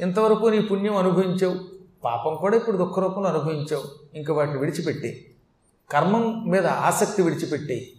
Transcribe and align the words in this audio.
ఇంతవరకు 0.00 0.46
నీ 0.46 0.60
పుణ్యం 0.60 0.96
అనుభవించావు. 0.96 1.54
పాపం 2.04 2.34
కూడా 2.34 2.56
ఇప్పుడు 2.56 2.76
దుఃఖరూపంలో 2.76 3.28
అనుభవించావు. 3.28 3.82
ఇంకా 4.14 4.34
వాటిని 4.34 4.58
విడిచిపెట్టి. 4.58 5.34
కర్మం 5.90 6.50
మీద 6.50 6.66
ఆసక్తి 6.66 7.22
విడిచిపెట్టి. 7.22 7.92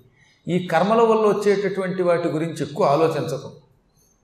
ఈ 0.47 0.67
కర్మల 0.67 1.01
వల్ల 1.01 1.21
వచ్చేటటువంటి 1.21 2.03
వాటి 2.03 2.27
గురించి 2.27 2.63
ఎక్కువ 2.63 2.85
ఆలోచించకు. 2.85 3.51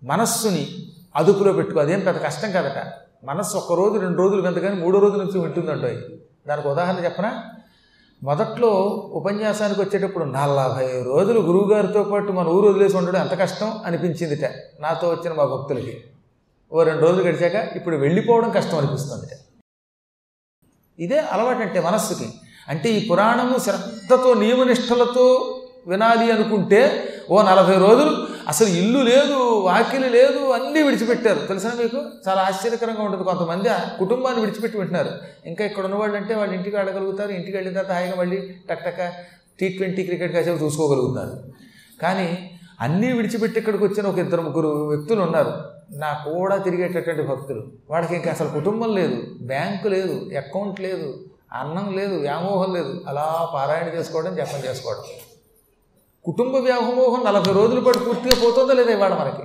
మనస్సుని 0.04 0.68
అదుపులో 1.16 1.54
పెట్టుకో. 1.54 1.80
అదేం 1.80 2.00
పెద్ద 2.00 2.22
కష్టం 2.22 2.52
కదట. 2.52 2.94
మనస్సు 3.24 3.58
ఒక్క 3.58 3.74
రోజు 3.74 4.00
రెండు 4.00 4.18
రోజులు 4.18 4.42
వింత 4.42 4.57
కానీ 4.57 4.82
మూడో 4.82 5.00
రోజు 5.00 5.16
నుంచి 5.16 5.39
వింటుందంట 5.39 5.82
దానికి 6.48 6.68
ఉదాహరణ 6.68 7.05
చెప్పనా? 7.05 7.44
మొదట్లో 8.23 8.70
ఉపన్యాసానికి 9.14 9.82
వచ్చేటప్పుడు 9.82 10.23
నలభై 10.23 11.04
రోజులు 11.04 11.39
గురువుగారితో 11.39 12.04
పాటు 12.04 12.32
మన 12.32 12.48
ఊరు 12.48 12.70
వదిలేసి 12.70 12.98
ఉండడం 12.98 13.21
ఎంత 13.21 13.39
కష్టం 13.39 13.73
అనిపించిందిట. 13.86 14.52
నాతో 14.80 15.10
వచ్చిన 15.10 15.34
మా 15.34 15.46
భక్తులకి. 15.46 16.04
ఓ 16.76 16.84
రెండు 16.84 17.02
రోజులు 17.02 17.24
గడిచాక 17.24 17.78
ఇప్పుడు 17.78 17.96
వెళ్ళిపోవడం 17.96 18.50
కష్టం 18.50 18.78
అనిపిస్తుంది. 18.78 19.28
ఇదే 21.00 21.20
అలవాటు 21.20 21.60
అంటే 21.60 21.80
మనస్సుకి. 21.80 22.28
అంటే 22.70 22.90
ఈ 22.90 23.10
పురాణము 23.10 23.60
శ్రద్ధతో 23.60 24.34
నియమనిష్టలతో 24.34 25.26
వినాలి 25.88 26.32
అనుకుంటే 26.32 27.10
ఓ 27.30 27.42
నలభై 27.42 27.78
రోజులు 27.78 28.28
అసలు 28.48 28.68
ఇల్లు 28.68 29.00
లేదు 29.00 29.34
వాకిలి 29.68 30.10
లేదు 30.10 30.52
అన్నీ 30.52 30.84
విడిచిపెట్టారు. 30.84 31.40
తెలిసిన 31.40 31.72
మీకు? 31.84 31.98
చాలా 32.28 32.42
ఆశ్చర్యకరంగా 32.42 33.04
ఉంటుంది. 33.04 33.23
కొంతమంది 33.23 33.70
ఆ 33.70 33.78
కుటుంబాన్ని 34.00 34.42
విడిచిపెట్టి 34.42 34.78
వింటున్నారు 34.78 35.10
ఇంకా 35.46 35.66
ఇక్కడ 35.66 35.86
ఉన్నవాళ్ళు 35.86 36.18
అంటే 36.18 36.36
వాళ్ళు 36.36 36.56
ఇంటికి 36.56 36.78
ఆడగలుగుతారు 36.78 37.32
ఇంటికి 37.32 37.58
వెళ్ళిన 37.58 37.73
తర్వాత 37.73 37.92
హాయిగా 37.92 38.16
మళ్ళీ 38.16 38.38
టక్ 38.70 38.86
టక్ 38.86 39.14
టీ 39.60 39.68
ట్వంటీ 39.70 40.04
క్రికెట్ 40.04 40.34
కాసేపు 40.34 40.64
చూసుకోగలుగుతారు. 40.64 41.44
కానీ 42.02 42.55
అన్నీ 42.82 43.12
విడిచిపెట్టి 43.12 43.60
ఇక్కడికి 43.60 43.84
వచ్చిన 43.84 44.08
ఒక 44.08 44.18
ఇద్దరు 44.18 44.42
ముగ్గురు 44.42 44.68
వ్యక్తులు 44.68 45.22
ఉన్నారు. 45.22 45.54
నా 45.92 46.14
కూడా 46.14 46.58
తిరిగేటటువంటి 46.58 47.24
భక్తులు. 47.24 47.64
వాళ్ళకి 47.90 48.16
ఇంకా 48.16 48.32
అసలు 48.32 48.50
కుటుంబం 48.50 48.95
లేదు 48.95 49.23
బ్యాంకు 49.42 49.88
లేదు 49.88 50.30
అకౌంట్ 50.38 50.82
లేదు 50.82 51.20
అన్నం 51.54 51.95
లేదు 51.95 52.16
వ్యామోహం 52.16 52.73
లేదు. 52.73 53.04
అలా 53.08 53.50
పారాయణ 53.54 53.88
చేసుకోవడం 53.88 54.36
జపం 54.36 54.70
చేసుకోవడం. 54.70 55.02
కుటుంబ 56.26 56.58
వ్యామోహం 56.58 57.26
నలభై 57.26 57.54
రోజులు 57.54 57.82
పాటు 57.82 57.98
పూర్తిగా 57.98 58.42
పోతుందో 58.44 58.73
లేదా 58.73 58.92
ఇవాళ 58.92 59.14
మనకి? 59.14 59.44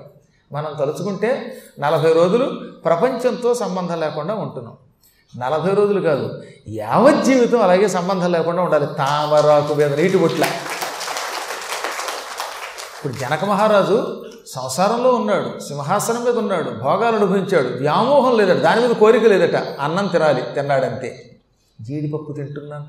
మనం 0.53 0.77
తలుచుకుంటే 0.81 1.56
నలభై 1.78 2.12
రోజులు 2.12 2.44
ప్రపంచంతో 2.84 3.55
సంబంధం 3.55 4.00
లేకుండా 4.00 4.34
ఉంటున్నాం. 4.34 4.77
నలభై 5.37 5.75
రోజులు 5.75 6.00
కాదు 6.00 6.42
యావత్ 6.69 7.25
జీవితం 7.25 7.62
అలాగే 7.62 7.89
సంబంధం 7.89 8.33
లేకుండా 8.33 8.62
ఉండాలి. 8.62 8.87
తామరాకు 8.87 9.75
మీద 9.75 10.00
నీటి 10.00 10.17
బొట్ల 10.17 10.44
ఇప్పుడు 13.01 13.20
జనక 13.20 13.45
మహారాజు 13.45 14.25
సంసారంలో 14.47 15.15
ఉన్నాడు 15.15 15.59
సింహాసనం 15.61 16.25
మీద 16.25 16.39
ఉన్నాడు 16.39 16.70
భోగాలు 16.70 17.17
అనుభవించాడు 17.17 17.69
వ్యామోహం 17.69 18.37
లేదట 18.37 18.56
దాని 18.56 18.81
మీద 18.81 18.91
కోరిక 18.91 19.25
లేదట. 19.25 19.56
అన్నం 19.56 20.06
తినాలి 20.06 20.43
తిన్నాడంతే. 20.55 21.37
జీడిపప్పు 21.81 22.33
తింటున్నాను 22.33 22.87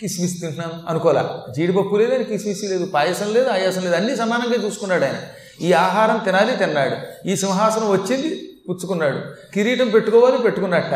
కిస్మిస్ 0.00 0.40
తింటున్నాను 0.40 0.72
అనుకోలే. 0.88 1.52
జీడిపప్పు 1.52 1.96
లేదు 1.96 2.22
కిస్మిస్ 2.22 2.64
లేదు 2.64 2.86
పాయసం 2.86 3.34
లేదు 3.34 3.48
ఆయాసం 3.48 3.82
లేదు 3.82 3.94
అన్నీ 3.94 4.16
సమానంగా 4.16 4.66
చూసుకున్నాడు 4.66 5.04
ఆయన. 5.04 5.14
ఈ 5.60 5.72
ఆహారం 5.72 6.18
తినాలి 6.18 6.56
తిన్నాడు. 6.56 7.28
ఈ 7.28 7.36
సింహాసనం 7.36 7.90
వచ్చింది 7.90 8.48
పుచ్చుకున్నాడు. 8.68 9.20
కిరీటం 9.54 9.88
పెట్టుకోవాలి 9.88 10.38
పెట్టుకున్నట్ట. 10.38 10.94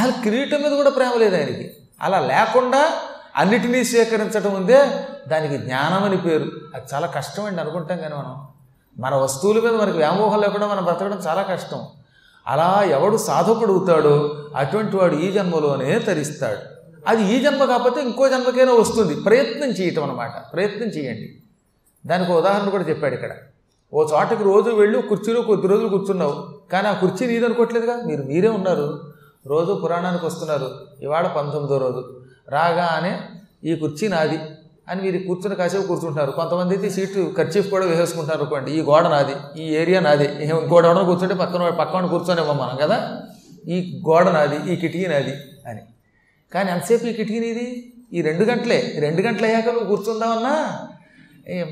అసలు 0.00 0.12
కిరీటం 0.24 0.62
మీద 0.62 0.72
కూడా 0.72 0.90
ప్రేమ 0.90 1.12
లేదు 1.16 1.36
ఆయనకి. 1.36 1.74
అలా 2.02 2.20
లేకుండా 2.20 2.90
అన్నిటినీ 3.36 3.84
సేకరించడం 3.84 4.54
ఉందే 4.54 4.90
దానికి 5.28 5.58
జ్ఞానం 5.58 6.04
అని 6.04 6.16
పేరు. 6.16 6.46
అది 6.74 6.84
చాలా 6.94 7.06
కష్టం 7.06 7.44
అండి 7.44 7.60
అనుకుంటాం 7.60 7.98
కానీ 7.98 8.14
మనం. 8.14 8.48
మన 8.98 9.14
వస్తువుల 9.14 9.60
మీద 9.60 9.80
మనకి 9.80 9.96
వ్యామోహం 9.96 10.40
లేకుండా 10.40 10.66
మనం 10.66 10.84
బ్రతకడం 10.84 11.18
చాలా 11.26 11.42
కష్టం. 11.42 11.82
అలా 12.46 12.82
ఎవడు 12.90 13.16
సాధకుడుగుతాడో 13.16 14.44
అటువంటి 14.56 14.96
వాడు 14.96 15.14
ఈ 15.14 15.32
జన్మలోనే 15.32 15.98
తరిస్తాడు. 15.98 16.78
అది 17.08 17.34
ఈ 17.34 17.42
జన్మ 17.42 17.64
కాకపోతే 17.64 18.00
ఇంకో 18.00 18.28
జన్మకైనా 18.28 18.72
వస్తుంది. 18.72 19.14
ప్రయత్నం 19.14 19.68
చేయటం 19.68 20.02
అనమాట 20.02 20.52
ప్రయత్నం 20.52 20.88
చేయండి. 20.88 21.42
దానికి 22.06 22.32
ఉదాహరణ 22.32 22.68
కూడా 22.68 22.84
చెప్పాడు 22.84 23.14
ఇక్కడ. 23.14 23.30
ఓ 23.94 24.04
చోటకి 24.04 24.42
రోజు 24.42 24.70
వెళ్ళి 24.70 25.02
కుర్చీలో 25.02 25.42
కొద్ది 25.42 25.66
రోజులు 25.66 25.88
కూర్చున్నావు. 25.88 26.58
కానీ 26.72 26.88
ఆ 26.88 26.92
కుర్చీ 26.92 27.26
నీదనుకోవట్లేదుగా? 27.26 27.96
మీరు 28.06 28.22
మీరే 28.22 28.48
ఉన్నారు. 28.48 29.12
రోజు 29.46 29.80
పురాణానికి 29.84 30.26
వస్తున్నారు. 30.26 30.70
ఇవాళ 31.02 31.26
పంతొమ్మిదో 31.26 31.78
రోజు. 31.78 32.17
రాగానే 32.50 33.20
ఈ 33.64 33.74
కుర్చీ 33.76 34.08
నాది 34.08 34.38
అని 34.88 35.02
మీరు 35.02 35.18
కూర్చుని 35.26 35.54
కాసేపు 35.54 35.86
కూర్చుంటున్నారు 35.86 36.30
కొంతమంది 36.30 36.74
అయితే 36.74 36.90
సీటు 36.90 37.34
ఖర్చీఫ్ 37.36 37.70
కూడా 37.70 37.86
వేసేసుకుంటారు 37.86 38.38
అనుకోండి. 38.38 38.70
ఈ 38.70 38.80
గోడ 38.80 39.02
నాది 39.02 39.62
ఈ 39.62 39.76
ఏరియా 39.76 40.00
నాది. 40.00 40.44
ఇంకోటి 40.44 40.86
ఎవడో 40.86 41.04
కూర్చుంటే 41.04 41.34
పక్కన 41.34 41.70
పక్కన 41.70 42.06
కూర్చొనివ్వం 42.06 42.58
మనం 42.58 42.78
కదా. 42.82 43.22
ఈ 43.68 44.02
గోడ 44.08 44.28
నాది 44.28 44.72
ఈ 44.72 44.76
కిటికీ 44.76 45.06
నాది 45.06 45.34
అని. 45.66 45.80
కానీ 46.54 46.70
ఎంతసేపు 46.70 47.04
ఈ 47.04 47.12
కిటికీ 47.12 47.40
నీది? 47.40 47.92
ఈ 48.12 48.22
రెండు 48.22 48.44
గంటలే. 48.44 48.94
రెండు 48.98 49.22
గంటలు 49.22 49.46
అయ్యాక 49.46 49.66
నువ్వు 49.66 49.96
కూర్చుందామన్నా? 49.96 50.78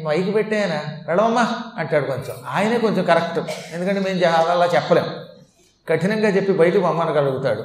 మైకి 0.05 0.31
పెట్టాయన 0.31 0.75
వెళ్ళవమ్మా 1.09 1.57
అంటాడు 1.79 2.05
కొంచెం. 2.05 2.37
ఆయనే 2.49 2.79
కొంచెం 2.79 3.05
కరెక్ట్. 3.05 3.39
ఎందుకంటే 3.73 4.01
మేము 4.01 4.27
అలా 4.27 4.67
చెప్పలేం. 4.75 5.05
కఠినంగా 5.89 6.29
చెప్పి 6.29 6.53
బయటకు 6.53 6.81
పంపనగలుగుతాడు. 6.81 7.65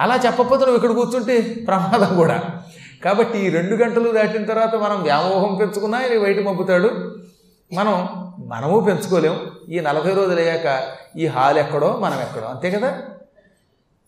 అలా 0.00 0.16
చెప్పకపోతే 0.26 0.64
నువ్వు 0.64 0.76
ఇక్కడ 0.76 0.90
కూర్చుంటే 0.90 1.40
ప్రమాదం 1.66 2.16
కూడా. 2.16 2.42
కాబట్టి 3.04 3.38
ఈ 3.38 3.48
రెండు 3.48 3.74
గంటలు 3.74 4.12
దాటిన 4.12 4.44
తర్వాత 4.44 4.74
మనం 4.74 5.02
వ్యామోహం 5.02 5.54
పెంచుకున్నా 5.54 6.00
ఇది 6.00 6.18
బయట 6.18 6.46
పంపుతాడు 6.46 6.90
మనం 7.72 8.08
మనము 8.46 8.80
పెంచుకోలేం. 8.80 9.40
ఈ 9.68 9.80
నలభై 9.80 10.14
రోజులు 10.14 10.40
అయ్యాక 10.40 10.82
ఈ 11.16 11.26
హాల్ 11.26 11.58
ఎక్కడో 11.58 11.96
మనం 12.00 12.20
ఎక్కడో. 12.20 12.46
అంతే 12.46 12.70
కదా? 12.70 12.98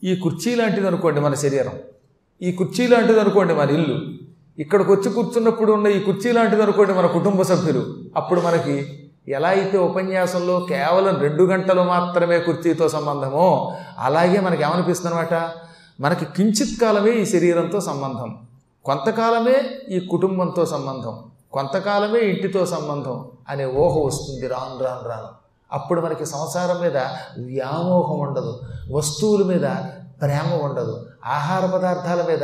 ఈ 0.05 0.17
కుర్చీ 0.17 0.55
లాంటిది 0.55 0.87
అనుకోండి 0.87 1.21
మన 1.21 1.35
శరీరం. 1.35 1.73
ఈ 2.43 2.53
కుర్చీ 2.53 2.87
లాంటిది 2.87 3.21
అనుకోండి 3.21 3.55
మన 3.55 3.71
ఇల్లు. 3.71 4.01
ఇక్కడికి 4.59 4.91
వచ్చి 4.93 5.11
కూర్చున్నప్పుడు 5.11 5.73
ఉన్న 5.73 5.87
ఈ 5.87 6.01
కుర్చీ 6.01 6.33
లాంటిది 6.33 6.63
అనుకోండి 6.63 6.93
మన 6.93 7.07
కుటుంబ 7.07 7.43
సభ్యులు. 7.43 7.87
అప్పుడు 8.17 8.41
మనకి 8.41 9.03
ఎలా 9.29 9.49
అయితే 9.49 9.79
ఉపన్యాసంలో 9.79 10.67
కేవలం 10.69 11.21
రెండు 11.21 11.43
గంటలు 11.43 11.83
మాత్రమే 11.83 12.39
కుర్చీతో 12.39 12.89
సంబంధమో 12.89 13.77
అలాగే 13.99 14.41
మనకి 14.41 14.63
ఏమనిపిస్తుంది 14.63 15.15
అనమాట 15.15 15.51
మనకి 16.03 16.25
కించిత్ 16.25 16.81
కాలమే 16.81 17.11
ఈ 17.11 17.25
శరీరంతో 17.27 17.81
సంబంధం. 17.81 18.39
కొంతకాలమే 18.85 19.55
ఈ 19.89 20.01
కుటుంబంతో 20.01 20.67
సంబంధం. 20.67 21.25
కొంతకాలమే 21.53 22.21
ఇంటితో 22.21 22.67
సంబంధం 22.67 23.27
అనే 23.49 23.67
ఊహ 23.67 24.07
వస్తుంది 24.07 24.47
రాను 24.47 24.85
రాను 24.85 25.09
రాను. 25.09 25.29
అప్పుడు 25.73 26.01
మనకి 26.01 26.27
సంసారం 26.27 26.81
మీద 26.81 26.97
వ్యామోహం 27.39 28.19
ఉండదు. 28.19 28.61
వస్తువుల 28.93 29.45
మీద 29.45 29.71
ప్రేమ 30.23 30.61
ఉండదు. 30.63 31.07
ఆహార 31.27 31.67
పదార్థాల 31.67 32.23
మీద 32.29 32.41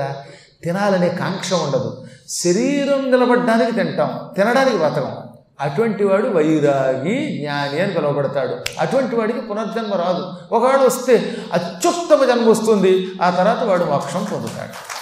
తినాలనే 0.65 1.09
కాంక్ష 1.09 1.53
ఉండదు. 1.53 2.07
శరీరం 2.29 3.11
నిలబడడానికి 3.11 3.73
తింటాం. 3.73 4.35
తినడానికి 4.37 4.79
బతకం. 4.79 5.28
అటువంటి 5.61 6.05
వాడు 6.05 6.29
వైరాగి 6.29 7.39
జ్ఞాని 7.39 7.81
అని 7.81 7.95
పిలువబడతాడు. 7.95 8.57
అటువంటి 8.81 9.17
వాడికి 9.17 9.41
పునర్జన్మ 9.41 9.95
రాదు. 9.95 10.33
ఒకవేళ 10.53 10.87
వస్తే 10.87 11.37
అత్యుత్తమ 11.53 12.25
జన్మ 12.25 12.51
వస్తుంది. 12.51 13.11
ఆ 13.23 13.31
తర్వాత 13.31 13.63
వాడు 13.63 13.85
మోక్షం 13.85 14.25
పొందుతాడు. 14.33 14.99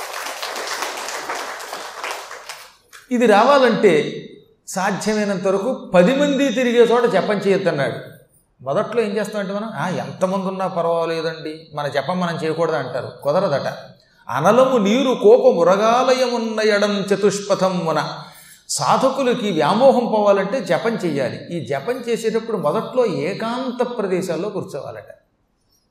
ఇది 3.14 3.26
రావాలంటే 3.26 4.22
సాధ్యమైనంత 4.68 5.46
వరకు 5.46 5.90
పది 5.94 6.16
మంది 6.16 6.48
తిరిగే 6.48 6.80
చోట 6.80 7.04
జపం 7.04 7.36
చేయొద్దన్నాడు. 7.36 7.96
మొదట్లో 8.64 9.02
ఏం 9.02 9.16
చేస్తామంటే 9.16 9.52
మనం 9.52 9.98
ఎంతమంది 9.98 10.46
ఉన్నా 10.46 10.66
పర్వాలేదండి. 10.66 11.68
మన 11.74 11.88
జపం 11.88 12.20
మనం 12.20 12.36
చేయకూడదు 12.44 12.76
అంటారు. 12.76 13.12
కుదరదట. 13.22 13.72
అనలము 14.28 14.78
నీరు 14.78 15.16
కోపము 15.22 15.62
రగాలయమున్న 15.62 16.60
ఎడం 16.60 17.00
చతుష్పథమున 17.00 18.08
సాధకులకి 18.68 19.52
వ్యామోహం 19.52 20.04
పోవాలంటే 20.04 20.60
జపం 20.60 20.94
చేయాలి 20.94 21.56
ఈ 21.56 21.66
జపం 21.66 21.96
చేసేటప్పుడు 22.08 22.56
మొదట్లో 22.56 23.06
ఏకాంత 23.06 23.82
ప్రదేశాల్లో 23.98 24.48
కూర్చోవాలట. 24.48 25.10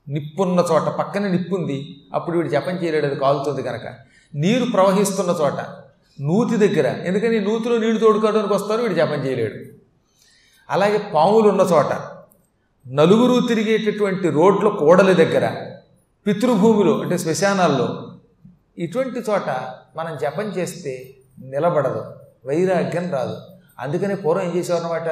నిప్పున్న 0.08 0.64
చోట 0.72 0.88
పక్కన 0.88 1.26
నిప్పుంది 1.26 1.96
అప్పుడు 2.14 2.36
వీడు 2.36 2.48
జపం 2.48 2.74
చేయలేడు 2.74 3.06
అది 3.06 3.16
కాలుతుంది 3.16 3.62
కనుక 3.62 3.86
నీరు 4.34 4.64
ప్రవహిస్తున్న 4.64 5.30
చోట 5.30 5.60
నూతి 6.20 6.56
దగ్గర 6.56 6.86
ఎందుకని 6.86 7.40
నూతిలో 7.40 7.78
నీళ్ళు 7.78 8.00
తోడుకోవడానికి 8.00 8.54
వస్తారు 8.54 8.82
వీడు 8.82 8.94
జపం 8.94 9.26
చేయలేడు. 9.26 9.58
అలాగే 10.70 10.98
పాములు 11.14 11.48
ఉన్న 11.48 11.60
చోట 11.60 11.92
నలుగురు 12.88 13.46
తిరిగేటటువంటి 13.46 14.30
రోడ్ల 14.30 14.68
కోడలి 14.68 15.14
దగ్గర 15.14 15.72
పితృభూమిలో 16.26 17.00
అంటే 17.00 17.18
శ్మశానాల్లో 17.18 18.10
ఇటువంటి 18.78 19.18
చోట 19.18 19.48
మనం 19.96 20.18
జపం 20.22 20.44
చేస్తే 20.44 21.14
నిలబడదు. 21.40 22.04
వైరాగ్యం 22.46 23.10
రాదు. 23.12 23.36
అందుకనే 23.78 24.14
పూర్వం 24.14 24.44
ఏం 24.44 24.56
చేసేవారనమాట 24.56 25.08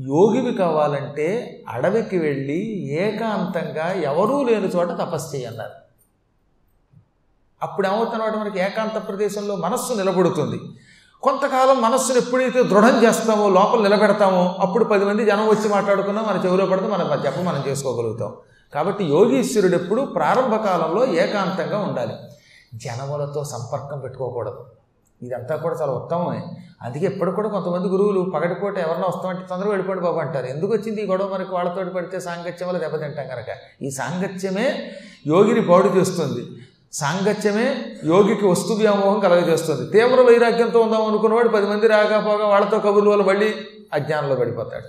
యోగివి 0.00 0.54
కావాలంటే 0.54 1.64
అడవికి 1.68 2.18
వెళ్ళి 2.18 2.58
ఏకాంతంగా 2.92 3.92
ఎవరూ 3.92 4.42
లేని 4.42 4.66
చోట 4.66 4.88
తపస్సు 4.88 5.36
చేయన్నారు 5.36 5.86
అప్పుడు 7.62 7.86
ఏమవుతున్నమాట 7.86 8.36
మనకి? 8.36 8.60
ఏకాంత 8.60 9.08
ప్రదేశంలో 9.08 9.56
మనస్సు 9.56 9.92
నిలబడుతుంది. 9.92 10.60
కొంతకాలం 11.22 11.82
మనస్సును 11.82 12.18
ఎప్పుడైతే 12.18 12.62
దృఢం 12.62 13.04
చేస్తామో 13.04 13.48
లోపల 13.48 13.82
నిలబెడతామో 13.82 14.56
అప్పుడు 14.60 14.84
పది 14.84 15.04
మంది 15.04 15.24
జనం 15.24 15.48
వచ్చి 15.48 15.68
మాట్లాడుకున్నా 15.68 16.22
మన 16.22 16.42
చెవిలో 16.46 16.66
పడితే 16.66 16.88
మన 16.88 17.20
జపం 17.24 17.44
మనం 17.44 17.64
చేసుకోగలుగుతాం. 17.68 18.34
కాబట్టి 18.74 19.04
యోగీశ్వరుడు 19.04 19.74
ఎప్పుడు 19.74 20.02
ప్రారంభ 20.02 20.54
కాలంలో 20.54 21.06
ఏకాంతంగా 21.06 21.78
ఉండాలి. 21.78 22.14
జనములతో 22.74 23.44
సంపర్కం 23.44 24.00
పెట్టుకోకూడదు. 24.00 24.66
ఇదంతా 25.22 25.56
కూడా 25.56 25.76
చాలా 25.82 25.92
ఉత్తమమే. 25.92 26.42
అందుకే 26.82 27.06
ఎప్పుడు 27.06 27.30
కూడా 27.30 27.48
కొంతమంది 27.48 27.88
గురువులు 27.88 28.30
పగటిపూట 28.34 28.78
ఎవరన్నా 28.78 29.06
వస్తామంటే 29.08 29.46
తొందరగా 29.50 29.68
వెళ్ళిపోండి 29.68 30.02
బాబు 30.02 30.18
అంటారు. 30.18 30.46
ఎందుకు 30.46 30.72
వచ్చింది 30.72 31.02
ఈ 31.02 31.06
గొడవ? 31.06 31.34
మనకి 31.34 31.54
వాళ్ళతో 31.54 31.90
పడితే 31.90 32.20
సాంగత్యం 32.20 32.68
వల్ల 32.68 32.80
దెబ్బతింటాం 32.80 33.26
కనుక 33.26 33.46
ఈ 33.82 33.90
సాంగత్యమే 33.90 34.92
యోగిని 35.26 35.62
పాడు 35.62 35.88
చేస్తుంది. 35.88 36.42
సాంగత్యమే 36.92 37.84
యోగికి 38.04 38.46
వస్తు 38.46 38.72
వ్యామోహం 38.72 39.20
కలగజేస్తుంది. 39.20 39.90
తీవ్ర 39.90 40.20
వైరాగ్యంతో 40.20 40.80
ఉందాం 40.80 41.04
అనుకున్నవాడు 41.04 41.48
పది 41.48 41.66
మంది 41.66 41.88
రాకపోగా 41.88 42.46
వాళ్ళతో 42.46 42.78
కబుర్ల 42.78 43.08
వల్ల 43.08 43.22
మళ్ళీ 43.22 43.54
అజ్ఞానంలో 43.92 44.34
పడిపోతాడు. 44.34 44.88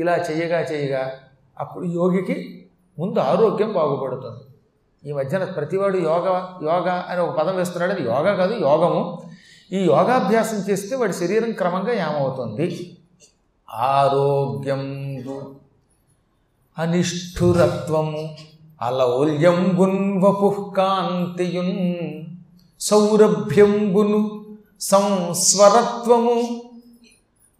ఇలా 0.00 0.16
చేయగా 0.16 0.60
చేయగా 0.60 1.12
అప్పుడు 1.60 1.84
యోగికి 1.84 2.68
ముందు 2.98 3.18
ఆరోగ్యం 3.18 3.72
బాగుపడుతుంది. 3.72 4.44
ఈ 5.06 5.12
మధ్యన 5.12 5.44
ప్రతివాడు 5.44 5.98
యోగ 5.98 6.26
యోగ 6.62 6.88
అని 6.90 7.20
ఒక 7.20 7.38
పదం 7.38 7.56
వేస్తున్నాడు. 7.56 7.92
అది 7.92 8.02
యోగా 8.02 8.34
కాదు 8.34 8.52
యోగము. 8.52 9.22
ఈ 9.72 9.78
యోగాభ్యాసం 9.78 10.56
చేస్తే 10.70 10.96
వాడి 10.96 11.12
శరీరం 11.12 11.52
క్రమంగా 11.52 11.92
ఏమవుతుంది 11.92 12.96
ఆరోగ్యం 13.70 14.84
అనిష్ఠురత్వము 16.78 18.36
వపుకాంతియున్ 20.24 21.78
సౌరభ్యం 22.80 23.98
గును 23.98 24.46
సంస్వరత్వము 24.80 26.60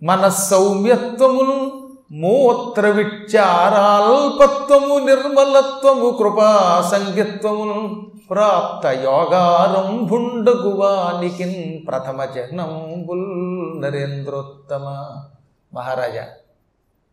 మన 0.03 0.29
సౌమ్యత్వమును 0.29 1.78
మూత్ర 2.13 2.89
విచారాల్పత్వము 2.89 4.99
నిర్మలత్వము 4.99 6.11
కృపా 6.11 6.89
సంగత్వమును 6.93 8.11
ప్రాప్త 8.31 8.87
యోగారంభుండగువానికిన్ 8.87 11.87
ప్రథమ 11.87 12.25
జహ్నంబుల్ 12.25 13.83
నరేంద్రోత్తమ. 13.83 15.15
మహారాజా 15.75 16.27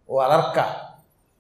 ఓ 0.09 0.19
అలర్క 0.19 0.75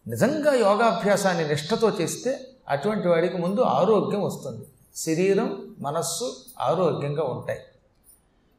నిజంగా 0.07 0.53
యోగాభ్యాసాన్ని 0.53 1.47
నిష్ఠతో 1.47 1.89
చేస్తే 1.89 2.39
అటువంటి 2.69 3.07
వాడికి 3.07 3.37
ముందు 3.37 3.61
ఆరోగ్యం 3.61 4.21
వస్తుంది. 4.21 4.65
శరీరం 4.95 5.67
మనస్సు 5.79 6.35
ఆరోగ్యంగా 6.61 7.23
ఉంటాయి. 7.23 7.59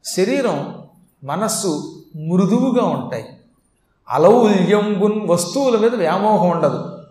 శరీరం 0.05 0.87
మనస్సు 1.23 2.01
మృదువుగా 2.15 2.85
ఉంటాయి. 2.85 3.36
అలౌల్యంబున్ 4.09 5.29
వస్తువుల 5.29 5.77
మీద 5.77 5.95
వ్యామోహం 5.95 6.49
ఉండదు. 6.49 7.05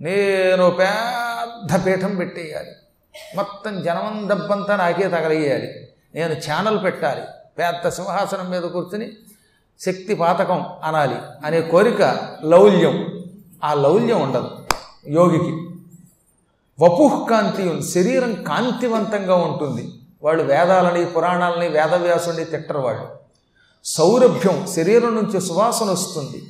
నేను 0.00 0.70
పెద్ద 0.70 1.86
పీఠం 1.86 2.16
పెట్టేయాలి. 2.16 2.70
మొత్తం 3.36 3.82
జనమం 3.82 4.28
దబ్బంతా 4.28 4.76
నాకే 4.76 5.08
తగలయ్యాలి. 5.08 5.88
నేను 6.14 6.32
ఛానల్ 6.32 6.84
పెట్టాలి. 6.84 7.22
పెద్ద 7.58 7.88
సింహాసనం 7.88 8.50
మీద 8.50 8.62
కూర్చుని 8.62 9.12
శక్తి 9.80 10.14
పాతకం 10.14 10.66
అనాలి 10.84 11.16
అనే 11.44 11.60
కోరిక 11.60 12.02
లౌల్యం. 12.44 13.24
ఆ 13.64 13.74
లౌల్యం 13.74 14.20
ఉండదు 14.20 14.50
యోగికి. 15.08 15.68
వపుహ్ 16.80 17.30
కాంతి 17.30 17.82
శరీరం 17.82 18.34
కాంతివంతంగా 18.34 19.34
ఉంటుంది. 19.34 19.92
వాళ్ళు 20.22 20.42
వేదాలని 20.42 21.04
పురాణాలని 21.04 21.68
వేదవ్యాసుని 21.68 22.44
తిట్టరు 22.44 22.78
వాళ్ళు. 22.78 23.27
సౌరభ్యం 23.84 24.66
శరీరం 24.66 25.14
నుంచి 25.14 25.40
సువాసన 25.40 25.90
వస్తుంది. 25.90 26.42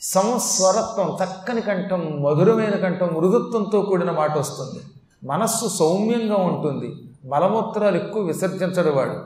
సంస్వరత్వం 0.00 1.18
చక్కని 1.24 1.60
కంఠం 1.60 2.22
మధురమైన 2.22 2.70
కంఠం 2.70 3.06
మృదుత్వంతో 3.06 3.82
కూడిన 3.82 4.10
మాట 4.10 4.38
వస్తుంది. 4.38 4.80
మనస్సు 5.26 5.68
సౌమ్యంగా 5.68 6.36
ఉంటుంది. 6.36 6.94
మలమూత్రాలు 7.24 7.96
ఎక్కువ 7.96 8.22
విసర్జించడు 8.22 8.90
వాడు. 8.90 9.20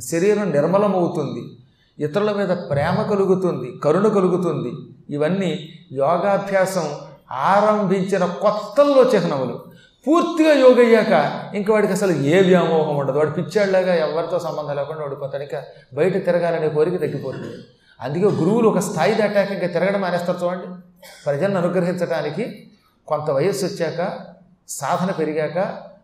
శరీరం 0.00 0.50
నిర్మలమవుతుంది. 0.50 1.56
ఇతరుల 2.04 2.32
మీద 2.32 2.48
ప్రేమ 2.48 3.02
కలుగుతుంది 3.02 3.80
కరుణ 3.84 4.08
కలుగుతుంది. 4.08 4.72
ఇవన్నీ 5.10 5.68
యోగాభ్యాసం 5.92 6.90
ఆరంభించిన 7.32 8.24
కొత్తల్లో 8.24 9.02
చిహ్నములు. 9.02 9.69
పూర్తిగా 10.06 10.52
యోగ 10.52 10.86
అయ్యాక 10.86 11.40
ఇంక 11.54 11.70
వాడికి 11.70 11.92
అసలు 11.92 12.12
ఏ 12.12 12.42
వ్యామోహం 12.42 12.96
ఉండదు. 12.96 13.18
వాడు 13.18 13.30
పిచ్చాడులాగా 13.30 13.94
ఎవరితో 13.94 14.38
సంబంధం 14.38 14.76
లేకుండా 14.76 15.04
ఓడిపోతాడు. 15.04 15.42
ఇంకా 15.42 15.62
బయట 15.94 16.24
తిరగాలనే 16.24 16.68
కోరిక 16.68 17.00
తగ్గిపోతుంది. 17.00 17.56
అందుకే 18.00 18.24
గురువులు 18.24 18.68
ఒక 18.68 18.78
స్థాయి 18.78 19.14
దాటాక 19.14 19.50
ఇంకా 19.50 19.66
తిరగడం 19.66 20.00
మానేస్తారు 20.00 20.46
చూడండి. 20.46 20.66
ప్రజలను 21.26 21.58
అనుగ్రహించడానికి 21.58 22.70
కొంత 23.06 23.30
వయస్సు 23.30 23.66
వచ్చాక 23.66 24.18
సాధన 24.68 25.10
పెరిగాక 25.10 25.58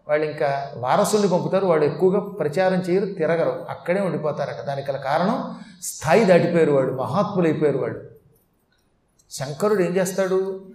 వాళ్ళు 0.09 0.27
ఇంకా 0.27 0.71
వారసుల్ని 0.77 1.29
పంపుతారు. 1.29 1.67
వాళ్ళు 1.67 1.87
ఎక్కువగా 1.87 2.21
ప్రచారం 2.21 2.79
చేయరు 2.79 3.07
తిరగరు. 3.07 3.67
అక్కడే 3.71 4.01
ఉండిపోతారట. 4.01 4.65
దానికి 4.65 4.91
గల 4.91 4.97
కారణం 4.97 5.55
స్థాయి 5.83 6.25
దాటిపోయారు 6.25 6.73
వాడు. 6.73 6.93
మహాత్ములు 6.93 7.47
అయిపోయారు 7.49 7.79
వాడు. 7.79 8.01
శంకరుడు 9.31 9.83
ఏం 9.83 9.97
చేస్తాడు? 9.97 10.66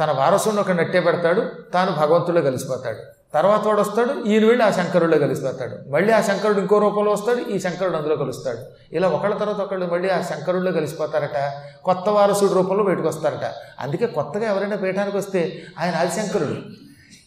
తన 0.00 0.10
వారసుని 0.12 0.60
ఒక 0.60 0.70
నట్టే 0.70 1.00
పెడతాడు 1.00 1.42
తాను 1.74 1.92
భగవంతుడిలో 1.92 2.42
కలిసిపోతాడు. 2.42 2.96
తర్వాత 3.34 3.64
వాడు 3.66 3.80
వస్తాడు 3.80 4.28
ఈయన 4.28 4.46
వెళ్ళి 4.46 4.64
ఆ 4.64 4.70
శంకరుడిలో 4.70 5.18
కలిసిపోతాడు. 5.18 5.90
మళ్ళీ 5.90 6.12
ఆ 6.12 6.20
శంకరుడు 6.20 6.58
ఇంకో 6.58 6.78
రూపంలో 6.78 7.12
వస్తాడు 7.12 7.50
ఈ 7.50 7.58
శంకరుడు 7.58 7.96
అందులో 7.96 8.16
కలుస్తాడు. 8.16 8.58
ఇలా 8.92 9.08
ఒకళ్ళ 9.08 9.36
తర్వాత 9.36 9.60
ఒకళ్ళు 9.60 9.86
మళ్ళీ 9.86 10.08
ఆ 10.08 10.20
శంకరుడిలో 10.20 10.72
కలిసిపోతారట 10.72 11.52
కొత్త 11.84 12.08
వారసుడి 12.08 12.54
రూపంలో 12.54 12.84
బయటకు 12.84 13.08
వస్తారట. 13.08 13.54
అందుకే 13.80 14.06
కొత్తగా 14.06 14.44
ఎవరైనా 14.44 14.76
పీఠానికి 14.76 15.16
వస్తే 15.16 15.62
ఆయన 15.80 15.94
ఆదిశంకరుడు. 15.94 16.54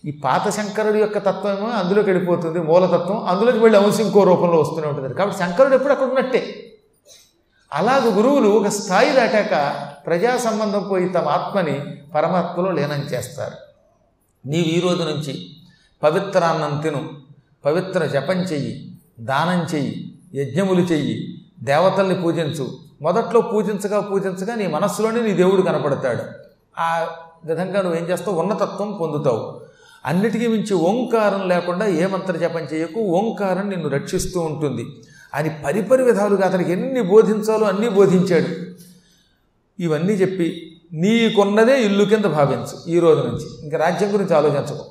ఈ 0.08 0.22
పాత 0.24 0.50
శంకరుడు 0.50 0.98
యొక్క 0.98 1.18
తత్వమేమో 1.18 1.70
అందులోకి 1.70 2.10
వెళ్ళిపోతుంది 2.10 2.60
మూలతత్వం 2.60 3.26
అందులోకి 3.28 3.58
వెళ్ళి 3.58 3.80
అంశం 3.80 4.04
ఇంకో 4.04 4.24
రూపంలో 4.24 4.58
వస్తూనే 4.60 4.88
ఉంటుంది. 4.88 5.14
కాబట్టి 5.14 5.40
శంకరుడు 5.40 5.76
ఎప్పుడు 5.76 5.94
అక్కడ 5.94 6.08
ఉన్నట్టే. 6.08 6.71
అలాగ 7.74 8.18
గురువులు 8.18 8.50
ఒక 8.50 8.68
స్థాయి 8.68 9.12
దాటాక 9.12 9.86
ప్రజా 10.06 10.38
సంబంధం 10.38 10.88
పోయి 10.92 11.10
తమ 11.10 11.28
ఆత్మని 11.28 11.82
పరమాత్మలో 12.16 12.72
లీనం 12.72 13.00
చేస్తారు. 13.00 13.56
నీవు 14.48 14.66
ఈ 14.66 14.80
రోజు 14.80 15.04
నుంచి 15.04 15.50
పవిత్రాన్నం 16.04 16.82
తిను 16.82 17.10
పవిత్ర 17.66 18.06
జపం 18.06 18.38
చెయ్యి 18.38 19.00
దానం 19.20 19.76
చెయ్యి 19.76 20.20
యజ్ఞములు 20.36 20.82
చెయ్యి 20.82 21.46
దేవతల్ని 21.64 22.22
పూజించు 22.22 22.78
మొదట్లో 23.02 23.42
పూజించగా 23.42 24.00
పూజించగా 24.00 24.56
నీ 24.56 24.68
మనస్సులోనే 24.68 25.22
నీ 25.22 25.34
దేవుడు 25.34 25.62
కనపడతాడు. 25.62 26.24
ఆ 26.80 27.08
విధంగా 27.46 27.82
నువ్వేం 27.82 28.04
చేస్తావు? 28.04 28.40
ఉన్నతత్వం 28.40 28.98
పొందుతావు. 29.02 29.62
అన్నిటికీ 30.06 30.48
మించి 30.48 30.74
ఓంకారం 30.74 31.50
లేకుండా 31.50 31.86
ఏ 31.86 32.06
మంత్ర 32.06 32.38
జపం 32.38 32.62
చేయకు? 32.62 33.00
ఓంకారం 33.00 33.70
నిన్ను 33.70 33.88
రక్షిస్తూ 33.88 34.40
ఉంటుంది. 34.40 34.86
అని 35.34 35.50
పరిపరి 35.66 36.04
విధాలుగా 36.04 36.48
అతనికి 36.48 36.72
ఎన్ని 36.72 37.02
బోధించాలో 37.02 37.68
అన్నీ 37.68 37.90
బోధించాడు. 37.90 38.72
ఇవన్నీ 39.82 40.14
చెప్పి 40.14 40.78
నీకున్నదే 40.94 41.82
ఇల్లు 41.82 42.06
కింద 42.06 42.26
భావించు 42.26 42.92
ఈ 42.92 43.00
రోజు 43.00 43.22
నుంచి. 43.22 43.64
ఇంకా 43.64 43.78
రాజ్యం 43.78 44.14
గురించి 44.14 44.36
ఆలోచించకు. 44.36 44.86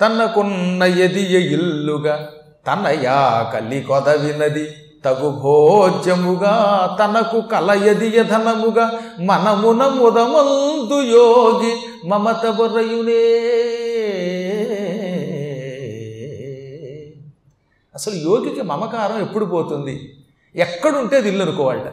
తనకున్న 0.00 0.82
ఎదియ 0.82 1.38
ఇల్లుగా 1.38 2.28
తనయా 2.66 3.50
కలి 3.54 3.80
కొదవినది 3.80 4.68
తగు 5.04 5.30
భోజ్యముగా 5.30 6.54
తనకు 7.00 7.40
కలయదియ 7.40 8.24
ధనముగా 8.24 8.90
మనమున 9.20 9.86
ముదమందు 9.86 11.02
యోగి 11.02 11.74
మమత 12.08 12.46
బొర్రయునే. 12.46 13.44
అసలు 17.98 18.14
యోగికి 18.14 18.62
మమకారం 18.62 19.18
ఎప్పుడు 19.20 19.44
పోతుంది? 19.44 19.94
ఎక్కడుంటే 20.54 21.16
అది 21.16 21.28
ఇల్లు 21.28 21.42
అనుకోవాలట 21.42 21.88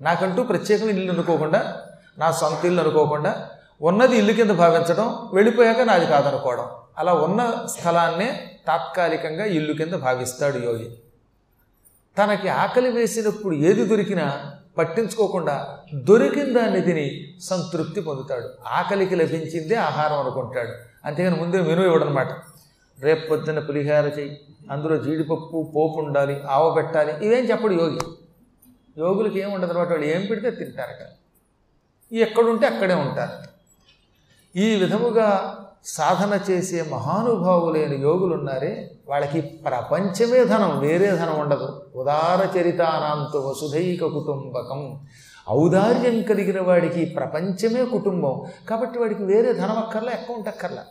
నాకంటూ 0.00 0.42
ప్రత్యేకమైన 0.42 0.98
ఇల్లు 0.98 1.12
అనుకోకుండా 1.12 1.60
నా 2.18 2.28
సొంత 2.32 2.64
ఇల్లు 2.64 2.80
అనుకోకుండా 2.80 3.32
ఉన్నది 3.82 4.14
ఇల్లు 4.16 4.32
కింద 4.32 4.50
భావించడం 4.50 5.06
వెళ్ళిపోయాక 5.32 5.80
నాది 5.80 6.06
కాదనుకోవడం. 6.06 6.66
అలా 6.98 7.12
ఉన్న 7.26 7.40
స్థలాన్నే 7.70 8.28
తాత్కాలికంగా 8.66 9.44
ఇల్లు 9.44 9.72
కింద 9.72 9.94
భావిస్తాడు 10.06 10.58
యోగి. 10.58 10.88
తనకి 12.18 12.48
ఆకలి 12.48 12.90
వేసినప్పుడు 12.90 13.54
ఏది 13.54 13.84
దొరికినా 13.84 14.26
పట్టించుకోకుండా 14.78 15.54
దొరికిన 15.94 16.48
దాన్ని 16.58 16.80
తిని 16.80 17.06
సంతృప్తి 17.40 18.00
పొందుతాడు. 18.00 18.48
ఆకలికి 18.68 19.16
లభించిందే 19.16 19.74
ఆహారం 19.74 20.18
అనుకుంటాడు. 20.20 20.72
అంతేగాని 21.04 21.36
ముందే 21.36 21.60
మెను 21.60 21.82
ఇవ్వడనమాట 21.82 22.28
రేపు 23.02 23.28
పొద్దున 23.28 23.58
పులిహార 23.58 24.06
చెయ్యి 24.06 24.40
అందులో 24.70 24.96
జీడిపప్పు 24.96 25.72
పోపు 25.76 25.94
ఉండాలి 25.98 26.42
ఆవ 26.42 26.74
పెట్టాలి 26.74 27.26
ఇవేం 27.26 27.44
చెప్పడు 27.44 27.72
యోగి. 27.72 27.98
యోగులకి 28.98 29.38
ఏం 29.38 29.52
ఉండదు 29.52 29.72
అనమాట 29.72 29.90
వాళ్ళు 29.90 30.06
ఏం 30.06 30.26
పెడితే 30.30 30.50
తింటారట. 30.50 31.06
ఎక్కడుంటే 32.14 32.66
అక్కడే 32.66 32.94
ఉంటారు. 32.94 33.52
ఈ 34.58 34.74
విధముగా 34.74 35.58
సాధన 35.84 36.40
చేసే 36.50 36.82
మహానుభావులైన 36.82 38.00
యోగులు 38.00 38.34
ఉన్నారే 38.34 38.90
వాళ్ళకి 39.08 39.40
ప్రపంచమే 39.40 40.44
ధనం 40.44 40.78
వేరే 40.78 41.10
ధనం 41.10 41.40
ఉండదు. 41.40 41.82
ఉదార 41.96 42.58
చరితానాంత 42.58 43.36
వసుధైక 43.36 44.04
కుటుంబకం. 44.04 45.00
ఔదార్యం 45.50 46.22
కలిగిన 46.22 46.60
వాడికి 46.60 47.04
ప్రపంచమే 47.04 47.84
కుటుంబం. 47.84 48.42
కాబట్టి 48.70 48.98
వాడికి 48.98 49.24
వేరే 49.24 49.52
ధనం 49.52 49.78
అక్కర్లా 49.78 50.12
ఎక్కువ 50.12 50.36
ఉంటక్కర్లా 50.36 50.84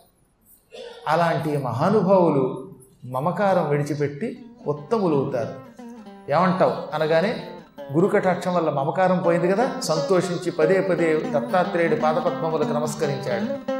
అలాంటి 1.08 1.58
మహానుభావులు 1.58 2.70
మమకారం 3.04 3.68
విడిచిపెట్టి 3.68 4.44
ఉత్తములు 4.66 5.14
అవుతారు 5.16 5.48
ఏమంటావు? 6.32 6.72
అనగానే 6.94 7.46
గురుకటాక్షం 7.92 8.54
వల్ల 8.54 8.70
మమకారం 8.70 9.18
పోయింది 9.18 9.48
కదా? 9.48 9.80
సంతోషించి 9.82 10.50
పదే 10.50 10.80
పదే 10.80 11.20
దత్తాత్రేయుడి 11.30 11.96
పాదపద్మములకు 11.96 12.72
నమస్కరించాడు. 12.72 13.71